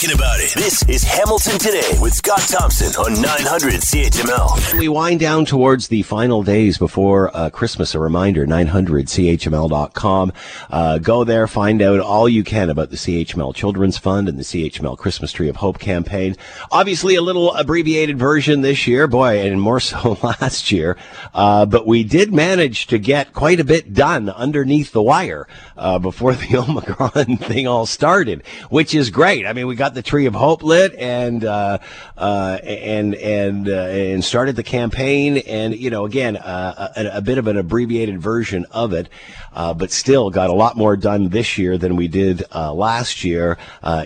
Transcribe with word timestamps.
talking 0.00 0.14
about 0.16 0.40
it. 0.40 0.54
This 0.54 0.82
is 0.88 1.02
Hamilton 1.04 1.58
Today 1.58 1.98
with 2.00 2.14
Scott 2.14 2.40
Thompson 2.40 2.88
on 3.04 3.20
900 3.20 3.74
CHML. 3.74 4.78
We 4.78 4.88
wind 4.88 5.20
down 5.20 5.44
towards 5.44 5.88
the 5.88 6.02
final 6.02 6.42
days 6.42 6.78
before 6.78 7.34
uh, 7.36 7.50
Christmas. 7.50 7.94
A 7.94 7.98
reminder, 7.98 8.46
900CHML.com. 8.46 10.32
Uh, 10.70 10.98
go 10.98 11.24
there, 11.24 11.46
find 11.46 11.82
out 11.82 12.00
all 12.00 12.28
you 12.28 12.42
can 12.44 12.70
about 12.70 12.88
the 12.90 12.96
CHML 12.96 13.54
Children's 13.54 13.98
Fund 13.98 14.28
and 14.28 14.38
the 14.38 14.42
CHML 14.42 14.96
Christmas 14.96 15.32
Tree 15.32 15.48
of 15.48 15.56
Hope 15.56 15.78
campaign. 15.78 16.36
Obviously, 16.70 17.14
a 17.16 17.22
little 17.22 17.52
abbreviated 17.54 18.18
version 18.18 18.62
this 18.62 18.86
year, 18.86 19.06
boy, 19.06 19.40
and 19.40 19.60
more 19.60 19.80
so 19.80 20.18
last 20.22 20.72
year. 20.72 20.96
Uh, 21.34 21.66
but 21.66 21.86
we 21.86 22.04
did 22.04 22.32
manage 22.32 22.86
to 22.86 22.98
get 22.98 23.34
quite 23.34 23.60
a 23.60 23.64
bit 23.64 23.92
done 23.92 24.30
underneath 24.30 24.92
the 24.92 25.02
wire 25.02 25.46
uh, 25.76 25.98
before 25.98 26.32
the 26.34 26.56
Omicron 26.68 27.36
thing 27.36 27.66
all 27.66 27.86
started, 27.86 28.42
which 28.70 28.94
is 28.94 29.10
great. 29.10 29.46
I 29.46 29.52
mean, 29.52 29.66
we 29.66 29.74
got 29.74 29.89
the 29.94 30.02
Tree 30.02 30.26
of 30.26 30.34
Hope 30.34 30.62
lit 30.62 30.94
and 30.94 31.44
uh, 31.44 31.78
uh, 32.16 32.58
and 32.62 33.14
and 33.14 33.68
uh, 33.68 33.72
and 33.72 34.24
started 34.24 34.56
the 34.56 34.62
campaign, 34.62 35.38
and 35.38 35.74
you 35.74 35.90
know, 35.90 36.04
again, 36.04 36.36
uh, 36.36 36.92
a, 36.96 37.18
a, 37.18 37.20
bit 37.20 37.38
of 37.38 37.46
an 37.46 37.56
abbreviated 37.56 38.20
version 38.20 38.66
of 38.70 38.92
it, 38.92 39.08
uh, 39.52 39.72
but 39.74 39.90
still 39.90 40.30
got 40.30 40.50
a 40.50 40.52
lot 40.52 40.76
more 40.76 40.96
done 40.96 41.28
this 41.28 41.56
year 41.56 41.78
than 41.78 41.96
we 41.96 42.08
did 42.08 42.44
last 42.52 43.24
year, 43.24 43.56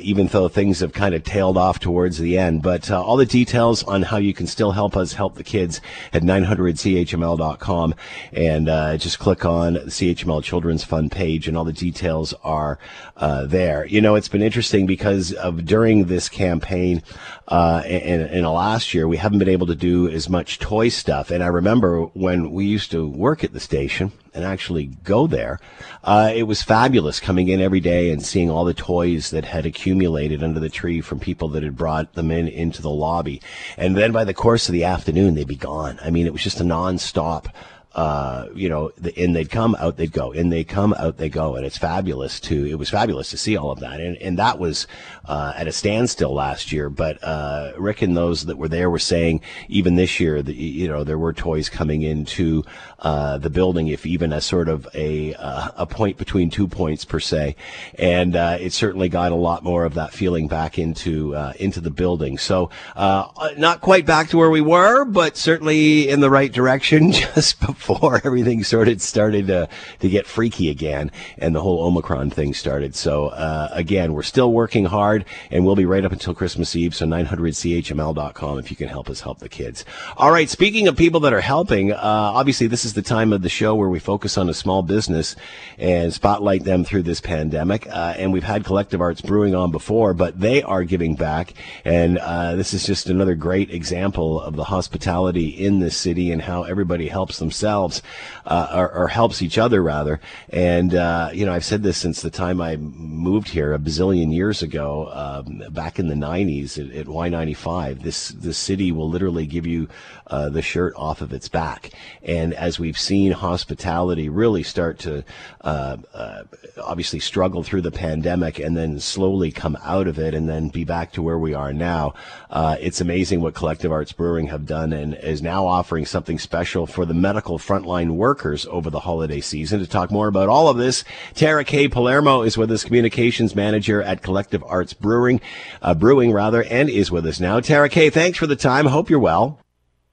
even 0.01 0.27
though 0.29 0.49
things 0.49 0.81
have 0.81 0.93
kind 0.93 1.15
of 1.15 1.25
tailed 1.25 1.57
off 1.57 1.81
towards 1.81 2.19
the 2.19 2.39
end. 2.39 2.63
But 2.63 2.91
all 2.91 3.17
the 3.17 3.27
details 3.27 3.83
on 3.85 4.03
how 4.03 4.19
you 4.19 4.35
can 4.35 4.47
still 4.47 4.73
help 4.73 4.97
us 4.97 5.13
help 5.13 5.35
the 5.35 5.45
kids 5.45 5.81
at 6.13 6.23
900chml.com, 6.23 7.95
and 8.33 8.67
just 9.01 9.19
click 9.19 9.45
on 9.45 9.75
the 9.75 9.81
CHML 9.81 10.43
Children's 10.43 10.85
Fund 10.85 11.11
page, 11.11 11.49
and 11.49 11.57
all 11.57 11.65
the 11.65 11.73
details 11.73 12.35
are 12.43 12.79
there. 13.19 13.87
You 13.87 14.01
know, 14.01 14.15
it's 14.15 14.29
been 14.29 14.43
interesting 14.43 14.87
because 14.87 15.33
of 15.33 15.65
during 15.75 16.05
this 16.05 16.29
campaign 16.29 17.03
uh, 17.49 17.83
in, 17.85 18.21
in 18.21 18.45
last 18.45 18.95
year, 18.95 19.09
we 19.09 19.17
haven't 19.17 19.41
been 19.41 19.49
able 19.49 19.67
to 19.67 19.75
do 19.75 20.09
as 20.09 20.29
much 20.29 20.61
toy 20.61 20.89
stuff. 20.89 21.33
And 21.33 21.43
I 21.43 21.49
remember 21.49 22.03
when 22.15 22.53
we 22.53 22.65
used 22.65 22.93
to 22.93 23.09
work 23.09 23.43
at 23.43 23.53
the 23.53 23.59
station 23.59 24.13
and 24.33 24.45
actually 24.45 24.87
go 25.03 25.27
there, 25.27 25.59
uh, 26.05 26.31
it 26.33 26.45
was 26.45 26.63
fabulous 26.63 27.19
coming 27.19 27.49
in 27.49 27.61
every 27.61 27.81
day 27.81 28.13
and 28.13 28.25
seeing 28.25 28.49
all 28.49 28.65
the 28.65 28.73
toys 28.73 29.31
that 29.31 29.47
had 29.47 29.67
accumulated 29.67 30.45
under 30.45 30.61
the 30.61 30.69
tree 30.69 31.01
from 31.01 31.19
people 31.19 31.49
that 31.49 31.65
had 31.65 31.75
brought 31.75 32.13
them 32.13 32.31
in 32.31 32.47
into 32.47 32.81
the 32.81 32.89
lobby. 32.89 33.43
And 33.77 33.97
then 33.97 34.13
by 34.13 34.23
the 34.23 34.33
course 34.33 34.69
of 34.69 34.75
the 34.75 34.85
afternoon, 34.85 35.35
they'd 35.35 35.49
be 35.49 35.57
gone. 35.57 35.99
I 36.01 36.11
mean, 36.11 36.27
it 36.27 36.33
was 36.33 36.45
just 36.45 36.61
a 36.61 36.65
nonstop 36.65 37.47
uh, 37.95 38.49
you 38.55 38.69
know, 38.69 38.91
the, 38.99 39.15
in 39.21 39.35
they'd 39.35 39.51
come, 39.51 39.77
out 39.77 39.97
they'd 39.97 40.11
go, 40.11 40.33
in 40.33 40.49
they 40.49 40.65
come, 40.65 40.93
out 40.95 41.17
they 41.17 41.29
go, 41.29 41.55
and 41.55 41.65
it's 41.65 41.79
fabulous 41.79 42.41
to. 42.41 42.67
It 42.67 42.75
was 42.75 42.91
fabulous 42.91 43.31
to 43.31 43.39
see 43.39 43.57
all 43.57 43.71
of 43.71 43.79
that, 43.81 44.01
and 44.01 44.17
and 44.17 44.37
that 44.37 44.59
was 44.59 44.89
uh, 45.27 45.53
at 45.55 45.69
a 45.69 45.73
standstill 45.73 46.35
last 46.35 46.73
year. 46.73 46.91
But 46.91 47.23
uh, 47.23 47.73
Rick 47.79 48.03
and 48.03 48.17
those 48.17 48.47
that 48.47 48.59
were 48.59 48.67
there 48.67 48.91
were 48.91 48.99
saying 48.99 49.43
even 49.69 49.95
this 49.95 50.19
year 50.19 50.39
you 50.39 50.89
know 50.89 51.05
there 51.05 51.19
were 51.19 51.33
toys 51.33 51.69
coming 51.69 52.03
into 52.03 52.65
uh, 52.99 53.39
the 53.39 53.51
building, 53.51 53.87
if 53.87 54.07
even 54.07 54.33
as 54.33 54.45
sort 54.45 54.69
of 54.69 54.89
a 54.95 55.35
uh, 55.35 55.69
a 55.77 55.87
point 55.87 56.17
between 56.17 56.51
two 56.51 56.67
points 56.67 57.05
per 57.05 57.21
se, 57.21 57.55
and 57.97 58.35
uh, 58.35 58.59
it 58.61 58.73
certainly 58.73 59.09
got 59.09 59.31
a 59.31 59.37
lot 59.37 59.63
more 59.63 59.85
of 59.85 59.95
that 59.95 60.13
feeling 60.13 60.49
back 60.49 60.81
into 60.81 61.37
uh, 61.37 61.53
into 61.61 61.81
the 61.81 61.91
building. 61.91 62.39
So 62.39 62.71
not 62.97 63.81
quite 63.81 64.05
back 64.05 64.31
to 64.31 64.37
where 64.37 64.51
we 64.51 64.61
were, 64.61 65.05
but 65.05 65.37
certainly 65.37 66.09
in 66.09 66.19
the 66.19 66.31
right 66.31 66.53
direction. 66.53 67.13
Just 67.35 67.61
before 67.61 67.84
before 67.87 68.21
everything 68.25 68.65
sort 68.65 68.89
of 68.89 69.01
started 69.01 69.47
to, 69.49 69.69
to 70.01 70.09
get 70.09 70.27
freaky 70.27 70.71
again 70.71 71.11
and 71.39 71.55
the 71.55 71.61
whole 71.61 71.85
Omicron 71.85 72.31
thing 72.31 72.55
started. 72.55 72.95
So, 72.95 73.27
uh, 73.29 73.69
again, 73.73 74.15
we're 74.15 74.23
still 74.23 74.53
working 74.53 74.87
hard 74.87 75.25
and 75.51 75.65
we'll 75.65 75.77
be 75.77 75.85
right 75.85 76.05
up 76.05 76.13
until 76.13 76.35
Christmas 76.35 76.75
Eve. 76.75 76.95
So 76.95 77.07
900chml.com 77.07 78.59
if 78.59 78.71
you 78.71 78.77
can 78.77 78.89
help 78.89 79.11
us 79.11 79.21
help 79.21 79.39
the 79.39 79.49
kids. 79.49 79.85
All 80.17 80.31
right. 80.31 80.49
Speaking 80.49 80.89
of 80.89 80.97
people 80.97 81.21
that 81.21 81.33
are 81.33 81.41
helping, 81.41 81.93
uh, 81.93 81.99
obviously 82.01 82.67
this 82.67 82.85
is 82.85 82.95
the 82.95 83.03
time 83.03 83.33
of 83.33 83.43
the 83.43 83.49
show 83.49 83.75
where 83.75 83.89
we 83.89 83.99
focus 83.99 84.39
on 84.39 84.49
a 84.49 84.55
small 84.55 84.83
business 84.83 85.37
and 85.79 86.13
spotlight 86.13 86.65
them 86.65 86.85
through 86.85 87.03
this 87.03 87.21
pandemic. 87.21 87.87
Uh, 87.87 88.15
and 88.17 88.33
we've 88.33 88.45
had 88.45 88.65
Collective 88.65 89.01
Arts 89.01 89.21
Brewing 89.21 89.55
on 89.55 89.71
before, 89.71 90.15
but 90.15 90.41
they 90.41 90.63
are 90.63 90.85
giving 90.85 91.15
back. 91.15 91.55
And, 91.85 92.19
uh, 92.19 92.57
this 92.57 92.73
is 92.73 92.87
just 92.87 93.09
another 93.09 93.35
great 93.35 93.71
example 93.71 94.41
of 94.41 94.57
the 94.57 94.65
hospitality 94.65 95.49
in 95.49 95.81
this 95.81 95.97
city 95.97 96.31
and 96.31 96.43
how 96.43 96.63
everybody 96.63 97.09
helps 97.09 97.39
themselves 97.39 97.74
themselves, 97.75 98.03
uh, 98.47 98.69
or, 98.75 98.93
or, 98.93 99.09
helps 99.09 99.43
each 99.43 99.59
other 99.59 99.83
rather. 99.83 100.21
And 100.51 100.95
uh, 100.95 101.31
you 101.33 101.47
know, 101.47 101.53
I've 101.53 101.65
said 101.65 101.83
this 101.83 101.97
since 101.97 102.23
the 102.23 102.31
time 102.31 102.61
I 102.61 102.77
moved 102.77 103.49
here 103.49 103.73
a 103.75 103.79
bazillion 103.79 104.35
years 104.35 104.63
ago, 104.63 105.11
um, 105.13 105.65
back 105.71 105.99
in 105.99 106.09
the 106.09 106.15
'90s 106.15 106.79
at, 106.79 106.95
at, 106.95 107.07
Y95. 107.07 108.03
This 108.03 108.29
the 108.29 108.53
city 108.53 108.93
will 108.93 109.09
literally 109.09 109.47
give 109.47 109.67
you 109.67 109.89
uh, 110.27 110.49
the 110.49 110.63
shirt 110.63 110.95
off 110.97 111.21
of 111.21 111.33
its 111.33 111.49
back. 111.49 111.91
And 112.23 112.55
as 112.55 112.79
we've 112.79 112.99
seen 112.99 113.33
hospitality 113.33 114.29
really 114.29 114.63
start 114.63 114.99
to 115.01 115.25
uh, 115.61 115.97
uh, 116.13 116.43
obviously 116.83 117.21
struggle 117.21 117.63
through 117.63 117.83
the 117.83 117.91
pandemic 117.91 118.59
and 118.59 118.77
then 118.77 119.01
slowly 119.01 119.51
come 119.51 119.77
out 119.83 120.07
of 120.07 120.19
it 120.19 120.35
and 120.35 120.49
then 120.49 120.69
be 120.69 120.85
back 120.85 121.13
to 121.13 121.23
where 121.23 121.39
we 121.39 121.55
are 121.55 121.73
now, 121.73 122.15
uh, 122.51 122.77
it's 122.81 123.01
amazing 123.01 123.41
what 123.41 123.55
Collective 123.55 123.93
Arts 123.93 124.13
Brewing 124.13 124.49
have 124.49 124.67
done 124.67 124.93
and 124.93 125.15
is 125.15 125.43
now 125.43 125.67
offering 125.67 126.07
something 126.07 126.39
special 126.39 126.87
for 126.87 127.05
the 127.05 127.15
medical 127.15 127.59
frontline 127.65 128.17
workers 128.17 128.67
over 128.67 128.91
the 128.91 129.01
holiday 129.01 129.41
season. 129.41 129.81
To 129.81 129.87
talk 129.87 130.11
more 130.11 130.29
about 130.29 130.49
all 130.49 130.69
of 130.69 130.77
this, 130.77 131.05
Tara 131.35 131.65
K. 131.65 131.89
Palermo 131.89 132.43
is 132.43 132.59
with 132.59 132.71
us, 132.71 132.85
communications 132.85 133.55
manager 133.55 134.03
at 134.03 134.23
Collective 134.23 134.63
Arts 134.65 134.93
Brewing, 134.93 135.41
uh, 135.83 135.95
Brewing 135.95 136.33
rather, 136.33 136.63
and 136.65 136.91
is 136.91 137.11
with 137.11 137.27
us 137.27 137.41
now. 137.41 137.61
Tara 137.61 137.89
K. 137.89 138.11
Thanks 138.11 138.39
for 138.39 138.47
the 138.47 138.57
time. 138.57 138.87
Hope 138.87 139.11
you're 139.11 139.19
well. 139.19 139.59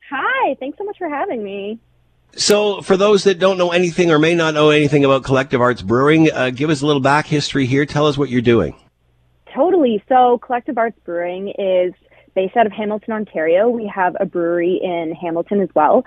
Hi. 0.10 0.56
Thanks 0.60 0.78
so 0.78 0.84
much 0.84 0.98
for 0.98 1.10
having 1.10 1.44
me. 1.44 1.80
So, 2.36 2.82
for 2.82 2.96
those 2.96 3.26
that 3.26 3.40
don't 3.40 3.58
know 3.58 3.72
anything 3.72 4.10
or 4.10 4.18
may 4.18 4.36
not 4.36 4.54
know 4.54 4.70
anything 4.70 5.04
about 5.04 5.24
Collective 5.24 5.60
Arts 5.60 5.82
Brewing, 5.82 6.32
uh, 6.32 6.50
give 6.50 6.70
us 6.70 6.82
a 6.82 6.86
little 6.86 7.02
back 7.02 7.26
history 7.26 7.66
here. 7.66 7.86
Tell 7.86 8.08
us 8.08 8.18
what 8.18 8.30
you're 8.30 8.42
doing. 8.42 8.74
Totally. 9.54 10.02
So, 10.08 10.38
Collective 10.38 10.78
Arts 10.78 10.98
Brewing 11.04 11.50
is 11.58 11.94
based 12.34 12.56
out 12.56 12.66
of 12.66 12.72
Hamilton, 12.72 13.14
Ontario. 13.14 13.70
We 13.70 13.92
have 13.94 14.16
a 14.20 14.26
brewery 14.26 14.80
in 14.82 15.14
Hamilton 15.14 15.60
as 15.60 15.70
well 15.76 16.06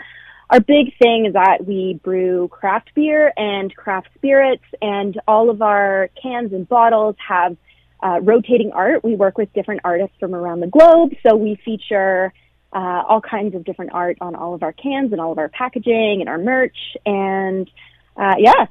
our 0.50 0.60
big 0.60 0.97
thing 0.99 1.27
is 1.27 1.32
that 1.32 1.66
we 1.66 2.00
brew 2.03 2.49
craft 2.49 2.94
beer 2.94 3.32
and 3.37 3.75
craft 3.75 4.09
spirits, 4.15 4.65
and 4.82 5.21
all 5.27 5.50
of 5.50 5.62
our 5.62 6.10
cans 6.21 6.53
and 6.53 6.69
bottles 6.69 7.16
have 7.27 7.56
uh, 8.03 8.21
rotating 8.21 8.71
art. 8.72 9.03
We 9.03 9.16
work 9.16 9.38
with 9.38 9.53
different 9.55 9.81
artists 9.84 10.16
from 10.21 10.34
around 10.34 10.60
the 10.60 10.66
globe, 10.66 11.12
so 11.27 11.34
we 11.34 11.59
feature 11.65 12.32
uh, 12.72 13.03
all 13.09 13.21
kinds 13.21 13.55
of 13.55 13.65
different 13.65 13.93
art 13.94 14.19
on 14.21 14.34
all 14.34 14.55
of 14.55 14.62
our 14.62 14.72
cans 14.72 15.12
and 15.12 15.21
all 15.21 15.32
of 15.32 15.38
our 15.38 15.49
packaging 15.49 16.19
and 16.21 16.28
our 16.28 16.38
merch, 16.38 16.76
and 17.06 17.71
uh, 18.16 18.34
yeah. 18.38 18.66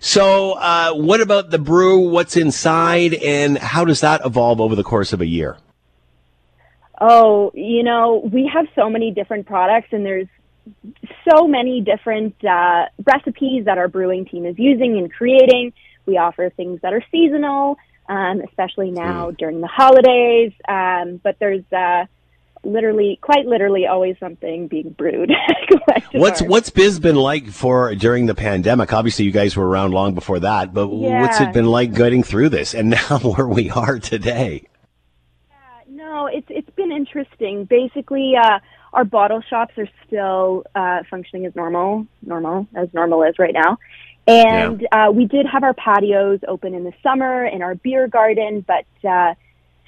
So, 0.00 0.52
uh, 0.52 0.92
what 0.92 1.20
about 1.20 1.50
the 1.50 1.58
brew? 1.58 2.08
What's 2.08 2.36
inside, 2.36 3.14
and 3.14 3.58
how 3.58 3.84
does 3.84 4.00
that 4.00 4.22
evolve 4.24 4.60
over 4.60 4.74
the 4.74 4.82
course 4.82 5.12
of 5.12 5.20
a 5.20 5.26
year? 5.26 5.56
Oh, 7.00 7.50
you 7.54 7.82
know, 7.82 8.28
we 8.32 8.50
have 8.52 8.66
so 8.74 8.88
many 8.88 9.10
different 9.10 9.46
products 9.46 9.88
and 9.92 10.04
there's 10.04 10.28
so 11.28 11.46
many 11.46 11.80
different 11.80 12.34
uh, 12.44 12.86
recipes 13.04 13.64
that 13.66 13.78
our 13.78 13.88
brewing 13.88 14.26
team 14.26 14.46
is 14.46 14.56
using 14.58 14.98
and 14.98 15.12
creating. 15.12 15.72
We 16.06 16.18
offer 16.18 16.50
things 16.50 16.80
that 16.82 16.92
are 16.92 17.02
seasonal, 17.10 17.76
um, 18.08 18.42
especially 18.48 18.90
now 18.90 19.30
mm. 19.30 19.36
during 19.36 19.60
the 19.60 19.66
holidays. 19.66 20.52
Um, 20.68 21.20
but 21.22 21.36
there's 21.38 21.64
uh, 21.72 22.06
literally, 22.62 23.18
quite 23.20 23.46
literally, 23.46 23.86
always 23.86 24.16
something 24.18 24.68
being 24.68 24.90
brewed. 24.90 25.32
what's 26.12 26.42
what's 26.42 26.70
Biz 26.70 27.00
been 27.00 27.16
like 27.16 27.48
for 27.48 27.94
during 27.94 28.26
the 28.26 28.34
pandemic? 28.34 28.92
Obviously, 28.92 29.24
you 29.24 29.32
guys 29.32 29.56
were 29.56 29.66
around 29.66 29.92
long 29.92 30.14
before 30.14 30.40
that, 30.40 30.74
but 30.74 30.88
yeah. 30.92 31.22
what's 31.22 31.40
it 31.40 31.52
been 31.52 31.66
like 31.66 31.94
getting 31.94 32.22
through 32.22 32.50
this 32.50 32.74
and 32.74 32.90
now 33.10 33.18
where 33.18 33.48
we 33.48 33.70
are 33.70 33.98
today? 33.98 34.64
It's 36.34 36.46
it's 36.50 36.70
been 36.76 36.92
interesting. 36.92 37.64
Basically, 37.64 38.34
uh, 38.36 38.58
our 38.92 39.04
bottle 39.04 39.40
shops 39.42 39.74
are 39.78 39.88
still 40.06 40.64
uh, 40.74 41.00
functioning 41.08 41.46
as 41.46 41.54
normal, 41.54 42.06
normal 42.22 42.66
as 42.74 42.92
normal 42.92 43.22
is 43.22 43.38
right 43.38 43.54
now. 43.54 43.78
And 44.26 44.80
yeah. 44.80 45.08
uh, 45.08 45.10
we 45.10 45.26
did 45.26 45.46
have 45.46 45.64
our 45.64 45.74
patios 45.74 46.40
open 46.48 46.74
in 46.74 46.84
the 46.84 46.92
summer 47.02 47.44
and 47.44 47.62
our 47.62 47.74
beer 47.74 48.08
garden, 48.08 48.64
but 48.66 48.86
uh, 49.08 49.34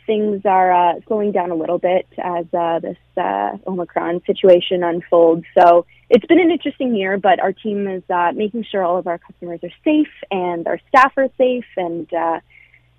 things 0.07 0.43
are 0.45 0.73
uh, 0.73 1.01
slowing 1.07 1.33
down 1.33 1.51
a 1.51 1.55
little 1.55 1.79
bit 1.79 2.07
as 2.19 2.47
uh, 2.53 2.79
this 2.79 2.99
uh, 3.17 3.57
Omicron 3.67 4.23
situation 4.27 4.85
unfolds. 4.85 5.45
So 5.59 5.87
it's 6.11 6.27
been 6.27 6.41
an 6.41 6.51
interesting 6.51 6.95
year, 6.95 7.19
but 7.19 7.41
our 7.41 7.53
team 7.53 7.89
is 7.89 8.03
uh, 8.11 8.33
making 8.35 8.65
sure 8.71 8.85
all 8.85 8.99
of 8.99 9.07
our 9.07 9.19
customers 9.19 9.61
are 9.63 9.73
safe 9.85 10.13
and 10.31 10.67
our 10.67 10.81
staff 10.89 11.13
are 11.17 11.29
safe, 11.39 11.67
and 11.77 12.13
uh, 12.13 12.41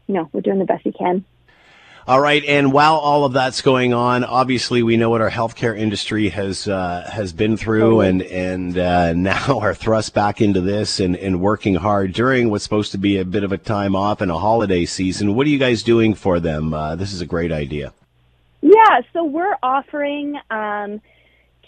you 0.08 0.16
know 0.16 0.30
we're 0.34 0.42
doing 0.42 0.60
the 0.60 0.66
best 0.66 0.86
we 0.86 0.92
can. 0.92 1.24
All 2.08 2.22
right, 2.22 2.42
and 2.46 2.72
while 2.72 2.96
all 2.96 3.26
of 3.26 3.34
that's 3.34 3.62
going 3.62 3.94
on, 3.94 4.24
obviously 4.24 4.82
we 4.82 4.96
know 4.96 5.10
what 5.10 5.20
our 5.20 5.30
healthcare 5.30 5.78
industry 5.78 6.30
has 6.30 6.66
uh, 6.66 7.06
has 7.12 7.34
been 7.34 7.58
through, 7.58 8.00
and 8.00 8.22
and 8.22 8.78
uh, 8.78 9.12
now 9.18 9.60
are 9.60 9.74
thrust 9.74 10.14
back 10.14 10.40
into 10.40 10.62
this 10.62 11.02
and, 11.02 11.18
and 11.18 11.42
working 11.42 11.76
hard 11.76 12.14
during 12.14 12.50
what's 12.50 12.64
supposed 12.64 12.94
to 12.94 12.98
be 12.98 13.18
a 13.18 13.26
bit 13.26 13.44
of 13.44 13.52
a 13.52 13.58
time 13.58 13.94
off 13.94 14.22
and 14.22 14.32
a 14.32 14.38
holiday 14.38 14.86
season. 14.86 15.36
What 15.36 15.48
are 15.48 15.50
you 15.50 15.58
guys 15.58 15.84
doing 15.84 16.14
for 16.14 16.40
them? 16.40 16.74
Uh, 16.74 16.96
this 16.96 17.12
is 17.12 17.20
a 17.20 17.26
great 17.26 17.52
idea. 17.52 17.92
Yeah, 18.62 19.02
so 19.12 19.26
we're 19.26 19.58
offering 19.62 20.40
um, 20.50 21.02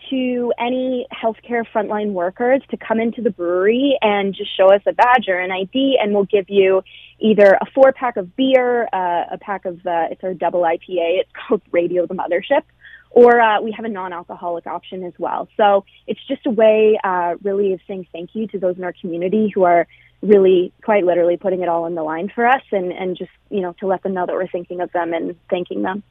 to 0.10 0.54
any 0.60 1.08
healthcare 1.14 1.64
frontline 1.74 2.14
workers 2.14 2.62
to 2.72 2.78
come 2.78 3.00
into 3.00 3.22
the 3.22 3.30
brewery 3.30 3.98
and 4.02 4.34
just 4.34 4.56
show 4.56 4.74
us 4.74 4.82
a 4.86 4.94
badge 4.94 5.28
or 5.28 5.40
an 5.40 5.52
ID, 5.52 5.98
and 6.02 6.14
we'll 6.14 6.26
give 6.26 6.50
you 6.50 6.84
either 7.20 7.58
a 7.62 7.66
four 7.74 7.92
pack 7.92 8.18
of 8.18 8.36
beer, 8.36 8.88
uh, 8.94 9.26
a 9.32 9.38
pack 9.40 9.66
of 9.66 9.86
uh, 9.86 10.08
it's 10.12 10.24
our 10.24 10.34
double 10.34 10.62
IPA. 10.62 11.22
It's 11.22 11.32
called 11.48 11.62
Radio 11.72 12.06
the 12.06 12.16
Mothership, 12.16 12.64
or 13.12 13.40
uh, 13.40 13.62
we 13.62 13.72
have 13.72 13.86
a 13.86 13.90
non-alcoholic 13.90 14.68
option 14.68 15.04
as 15.04 15.14
well. 15.18 15.48
So 15.58 15.86
it's 16.08 16.22
just 16.28 16.46
a 16.46 16.52
way, 16.52 17.00
uh, 17.04 17.36
really, 17.44 17.74
of 17.74 17.80
saying 17.88 18.08
thank 18.12 18.32
you 18.34 18.48
to 18.48 18.60
those 18.60 18.78
in 18.78 18.84
our 18.84 18.94
community 18.94 19.52
who 19.54 19.64
are 19.64 19.88
really, 20.22 20.74
quite 20.84 21.06
literally, 21.06 21.38
putting 21.38 21.62
it 21.62 21.70
all 21.70 21.86
on 21.86 21.96
the 21.96 22.04
line 22.04 22.30
for 22.34 22.46
us, 22.46 22.64
and 22.72 22.92
and 22.92 23.18
just 23.18 23.32
you 23.50 23.62
know 23.62 23.74
to 23.80 23.88
let 23.88 24.04
them 24.04 24.14
know 24.14 24.26
that 24.26 24.36
we're 24.36 24.48
thinking 24.48 24.82
of 24.82 24.92
them 24.92 25.14
and 25.14 25.36
thanking 25.50 25.82
them. 25.82 26.04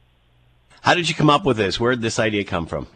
How 0.81 0.93
did 0.93 1.09
you 1.09 1.15
come 1.15 1.29
up 1.29 1.45
with 1.45 1.57
this? 1.57 1.79
Where 1.79 1.91
did 1.91 2.01
this 2.01 2.19
idea 2.19 2.43
come 2.45 2.65
from? 2.65 2.87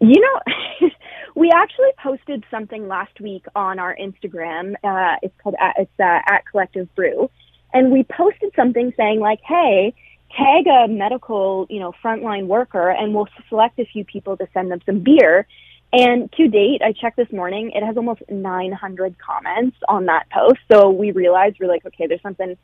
You 0.00 0.20
know, 0.20 0.88
we 1.34 1.50
actually 1.50 1.90
posted 2.02 2.44
something 2.50 2.88
last 2.88 3.20
week 3.20 3.46
on 3.54 3.78
our 3.78 3.96
Instagram. 3.96 4.74
Uh, 4.84 5.16
it's 5.22 5.34
called 5.42 5.54
uh, 5.60 5.72
it's 5.78 6.00
uh, 6.00 6.20
at 6.26 6.44
Collective 6.50 6.92
Brew, 6.94 7.30
and 7.72 7.90
we 7.90 8.04
posted 8.04 8.52
something 8.54 8.92
saying 8.96 9.20
like, 9.20 9.40
"Hey, 9.46 9.94
tag 10.36 10.66
a 10.66 10.88
medical, 10.88 11.66
you 11.70 11.80
know, 11.80 11.92
frontline 12.04 12.46
worker, 12.46 12.90
and 12.90 13.14
we'll 13.14 13.28
select 13.48 13.78
a 13.78 13.84
few 13.86 14.04
people 14.04 14.36
to 14.36 14.46
send 14.52 14.70
them 14.70 14.80
some 14.86 15.00
beer." 15.00 15.46
And 15.92 16.30
to 16.32 16.48
date, 16.48 16.82
I 16.84 16.92
checked 16.92 17.16
this 17.16 17.30
morning, 17.32 17.70
it 17.74 17.82
has 17.82 17.96
almost 17.96 18.20
900 18.28 19.16
comments 19.18 19.76
on 19.88 20.06
that 20.06 20.28
post. 20.30 20.58
So 20.70 20.90
we 20.90 21.12
realized 21.12 21.56
we're 21.60 21.68
like, 21.68 21.86
okay, 21.86 22.06
there's 22.06 22.20
something 22.22 22.56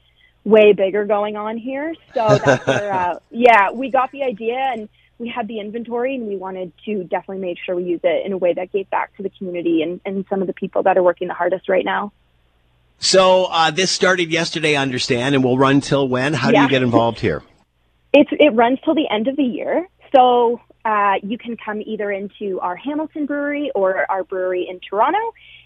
way 0.44 0.72
bigger 0.72 1.04
going 1.06 1.36
on 1.36 1.56
here. 1.56 1.94
So 2.14 2.36
that's 2.44 2.66
where, 2.66 2.92
uh, 3.00 3.18
yeah, 3.30 3.70
we 3.70 3.90
got 3.90 4.10
the 4.10 4.24
idea 4.24 4.58
and 4.58 4.88
we 5.18 5.28
had 5.28 5.48
the 5.48 5.60
inventory 5.60 6.14
and 6.14 6.26
we 6.26 6.36
wanted 6.36 6.72
to 6.84 7.04
definitely 7.04 7.38
make 7.38 7.58
sure 7.64 7.76
we 7.76 7.84
use 7.84 8.00
it 8.02 8.26
in 8.26 8.32
a 8.32 8.38
way 8.38 8.52
that 8.54 8.72
gave 8.72 8.88
back 8.90 9.16
to 9.16 9.22
the 9.22 9.30
community 9.30 9.82
and, 9.82 10.00
and 10.04 10.24
some 10.28 10.40
of 10.40 10.46
the 10.46 10.52
people 10.52 10.82
that 10.82 10.96
are 10.96 11.02
working 11.02 11.28
the 11.28 11.34
hardest 11.34 11.68
right 11.68 11.84
now. 11.84 12.12
So 12.98 13.46
uh, 13.50 13.70
this 13.70 13.90
started 13.90 14.30
yesterday, 14.30 14.76
I 14.76 14.82
understand, 14.82 15.34
and 15.34 15.42
will 15.42 15.58
run 15.58 15.80
till 15.80 16.06
when? 16.06 16.34
How 16.34 16.50
do 16.50 16.60
you 16.60 16.68
get 16.68 16.82
involved 16.82 17.20
here? 17.20 17.42
It's, 18.14 18.28
it 18.32 18.52
runs 18.54 18.78
till 18.84 18.94
the 18.94 19.08
end 19.10 19.26
of 19.26 19.36
the 19.36 19.42
year. 19.42 19.88
So 20.14 20.60
uh, 20.84 21.14
you 21.22 21.38
can 21.38 21.56
come 21.56 21.80
either 21.80 22.10
into 22.10 22.60
our 22.60 22.76
Hamilton 22.76 23.26
brewery 23.26 23.70
or 23.74 24.10
our 24.10 24.24
brewery 24.24 24.66
in 24.68 24.80
Toronto, 24.80 25.18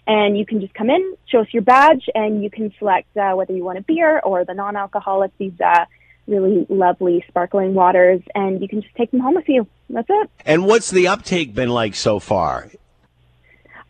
and 0.07 0.37
you 0.37 0.45
can 0.45 0.61
just 0.61 0.73
come 0.73 0.89
in, 0.89 1.17
show 1.25 1.41
us 1.41 1.47
your 1.51 1.63
badge, 1.63 2.05
and 2.15 2.43
you 2.43 2.49
can 2.49 2.73
select 2.79 3.15
uh, 3.17 3.33
whether 3.33 3.53
you 3.53 3.63
want 3.65 3.79
a 3.79 3.81
beer 3.81 4.19
or 4.19 4.45
the 4.45 4.53
non-alcoholic, 4.53 5.37
these 5.37 5.59
uh, 5.59 5.85
really 6.27 6.65
lovely 6.69 7.23
sparkling 7.27 7.73
waters, 7.73 8.21
and 8.35 8.61
you 8.61 8.67
can 8.67 8.81
just 8.81 8.93
take 8.95 9.11
them 9.11 9.19
home 9.19 9.35
with 9.35 9.47
you. 9.47 9.67
That's 9.89 10.07
it. 10.09 10.29
And 10.45 10.65
what's 10.65 10.91
the 10.91 11.07
uptake 11.07 11.53
been 11.55 11.69
like 11.69 11.95
so 11.95 12.19
far? 12.19 12.69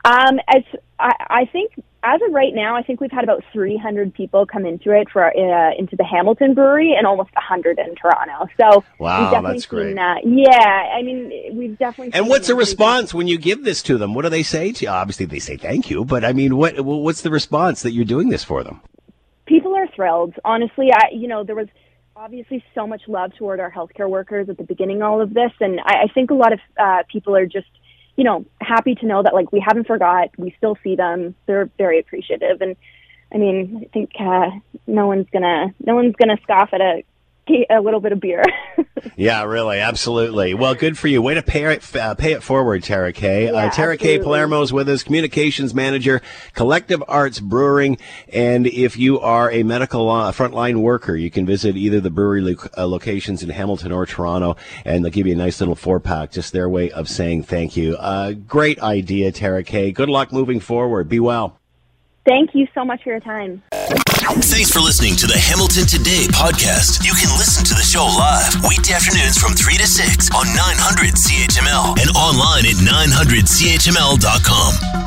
Um, 0.06 0.40
as 0.48 0.64
I, 1.00 1.12
I 1.30 1.46
think 1.52 1.74
as 2.04 2.22
of 2.26 2.32
right 2.32 2.54
now, 2.54 2.76
I 2.76 2.84
think 2.84 3.02
we've 3.02 3.12
had 3.12 3.24
about 3.24 3.44
300 3.52 4.14
people 4.14 4.46
come 4.46 4.66
into 4.66 4.92
it 4.92 5.10
for 5.10 5.26
uh, 5.26 5.72
into 5.78 5.96
the 5.96 6.06
Hamilton 6.06 6.54
Brewery 6.54 6.94
and 6.98 7.06
almost 7.06 7.34
100 7.34 7.80
in 7.80 7.96
Toronto. 7.96 8.48
So 8.58 8.84
Wow, 9.00 9.32
definitely 9.32 9.58
that's 9.58 9.66
great. 9.66 9.96
that. 9.96 10.22
Yeah, 10.24 10.96
I 10.96 11.02
mean, 11.02 11.58
we've 11.58 11.78
definitely. 11.78 12.14
And 12.14 12.30
what's 12.30 12.48
the 12.48 12.56
response 12.56 13.14
when 13.14 13.28
you 13.28 13.38
give 13.38 13.64
this 13.66 13.82
to 13.84 13.98
them? 13.98 14.14
What 14.14 14.22
do 14.22 14.30
they 14.30 14.44
say 14.44 14.72
to 14.72 14.86
you? 14.86 14.90
Obviously, 14.90 15.26
they 15.26 15.40
say 15.40 15.58
thank 15.58 15.90
you, 15.90 16.06
but 16.06 16.24
I 16.24 16.32
mean, 16.32 16.56
what 16.56 16.80
what's 16.80 17.22
the 17.22 17.32
response 17.32 17.82
that 17.82 17.92
you're 17.92 18.06
doing 18.06 18.30
this 18.30 18.44
for 18.44 18.64
them? 18.64 18.82
people 19.48 19.74
are 19.76 19.88
thrilled. 19.88 20.36
Honestly, 20.46 20.92
I 20.94 21.08
you 21.14 21.28
know 21.28 21.44
there 21.44 21.56
was 21.56 21.68
obviously 22.18 22.64
so 22.74 22.88
much 22.88 23.04
love 23.08 23.32
toward 23.38 23.60
our 23.60 23.72
healthcare 23.72 24.10
workers 24.10 24.50
at 24.50 24.58
the 24.58 24.64
beginning 24.64 24.98
of 24.98 25.04
all 25.04 25.22
of 25.22 25.34
this, 25.34 25.52
and 25.60 25.80
I, 25.80 26.04
I 26.04 26.08
think 26.14 26.32
a 26.32 26.34
lot 26.34 26.52
of 26.52 26.60
uh, 26.78 27.04
people 27.12 27.36
are 27.36 27.46
just 27.46 27.68
you 28.16 28.24
know 28.24 28.46
happy 28.60 28.96
to 28.96 29.06
know 29.06 29.22
that 29.22 29.34
like 29.34 29.52
we 29.52 29.64
haven't 29.66 29.88
forgot, 29.88 30.30
we 30.38 30.54
still 30.58 30.78
see 30.84 30.96
them. 30.96 31.36
They're 31.46 31.70
very 31.78 32.00
appreciative, 32.00 32.62
and 32.62 32.76
I 33.34 33.38
mean 33.38 33.84
I 33.84 33.90
think 33.94 34.12
uh, 34.20 34.50
no 34.88 35.08
one's 35.08 35.28
gonna 35.32 35.74
no 35.86 35.96
one's 35.96 36.16
gonna 36.16 36.38
scoff 36.44 36.70
at 36.74 36.82
a 36.82 37.04
a 37.70 37.80
little 37.82 38.00
bit 38.00 38.12
of 38.12 38.20
beer. 38.20 38.44
Yeah, 39.16 39.44
really, 39.44 39.80
absolutely. 39.80 40.54
Well, 40.54 40.76
good 40.76 40.98
for 40.98 41.08
you. 41.08 41.22
Way 41.22 41.36
to 41.36 41.42
pay 41.42 41.74
it, 41.74 41.96
uh, 41.96 42.14
pay 42.16 42.34
it 42.34 42.44
forward, 42.44 42.84
Tara 42.84 43.14
K. 43.14 43.46
Yeah, 43.46 43.52
uh, 43.52 43.70
Tara 43.72 43.96
K. 43.98 44.16
absolutely. 44.16 44.24
Palermo 44.24 44.62
is 44.62 44.74
with 44.74 44.90
us, 44.90 45.02
communications 45.04 45.74
manager, 45.74 46.22
Collective 46.54 47.02
Arts 47.08 47.40
Brewing. 47.40 47.98
And 48.32 48.68
if 48.68 48.98
you 48.98 49.20
are 49.20 49.52
a 49.52 49.64
medical 49.64 50.10
uh, 50.10 50.32
frontline 50.32 50.82
worker, 50.82 51.16
you 51.16 51.32
can 51.32 51.46
visit 51.46 51.76
either 51.78 52.00
the 52.00 52.10
brewery 52.12 52.42
lo- 52.42 52.70
uh, 52.78 52.88
locations 52.88 53.42
in 53.44 53.50
Hamilton 53.50 53.92
or 53.92 54.06
Toronto, 54.06 54.56
and 54.84 55.04
they'll 55.06 55.12
give 55.12 55.26
you 55.26 55.34
a 55.34 55.38
nice 55.38 55.60
little 55.60 55.76
four 55.76 56.00
pack. 56.00 56.32
Just 56.32 56.52
their 56.54 56.68
way 56.70 56.92
of 56.92 57.08
saying 57.08 57.44
thank 57.44 57.78
you. 57.78 57.96
Uh, 57.98 58.34
great 58.34 58.80
idea, 58.82 59.32
Tara 59.32 59.64
K. 59.64 59.92
Good 59.92 60.10
luck 60.10 60.32
moving 60.32 60.60
forward. 60.60 61.08
Be 61.10 61.20
well. 61.20 61.57
Thank 62.28 62.54
you 62.54 62.68
so 62.76 62.84
much 62.84 63.04
for 63.04 63.10
your 63.10 63.22
time. 63.22 63.64
Thanks 63.72 64.70
for 64.70 64.82
listening 64.82 65.16
to 65.16 65.28
the 65.28 65.38
Hamilton 65.38 65.86
Today 65.88 66.28
podcast. 66.28 67.06
You 67.06 67.14
can 67.14 67.30
listen 67.40 67.64
to 67.64 67.74
the 67.74 67.82
show 67.82 68.04
live 68.04 68.54
weekday 68.68 68.96
afternoons 68.96 69.38
from 69.38 69.54
3 69.54 69.78
to 69.78 69.88
6 69.88 70.30
on 70.36 70.46
900 70.52 71.16
CHML 71.16 71.96
and 71.96 72.10
online 72.18 72.66
at 72.68 72.76
900CHML.com. 72.84 75.07